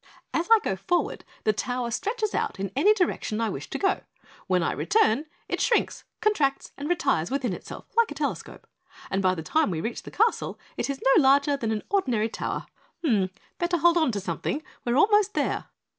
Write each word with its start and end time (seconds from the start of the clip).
"As 0.33 0.49
I 0.49 0.57
go 0.63 0.75
forward, 0.75 1.23
the 1.43 1.53
tower 1.53 1.91
stretches 1.91 2.33
out 2.33 2.59
in 2.59 2.71
any 2.75 2.91
direction 2.91 3.39
I 3.39 3.49
wish 3.51 3.69
to 3.69 3.77
go; 3.77 4.01
when 4.47 4.63
I 4.63 4.71
return, 4.71 5.25
it 5.47 5.61
shrinks, 5.61 6.05
contracts, 6.21 6.71
and 6.75 6.89
retires 6.89 7.29
within 7.29 7.53
itself 7.53 7.85
like 7.95 8.09
a 8.09 8.15
telescope, 8.15 8.65
and 9.11 9.21
by 9.21 9.35
the 9.35 9.43
time 9.43 9.69
we 9.69 9.79
reach 9.79 10.01
the 10.01 10.09
castle 10.09 10.57
it 10.75 10.89
is 10.89 10.99
no 11.15 11.21
larger 11.21 11.55
than 11.55 11.71
an 11.71 11.83
ordinary 11.91 12.29
tower. 12.29 12.65
Mm 13.05 13.29
better 13.59 13.77
hold 13.77 13.95
on 13.95 14.11
to 14.13 14.19
something, 14.19 14.63
we're 14.85 14.97
almost 14.97 15.35
there!" 15.35 15.65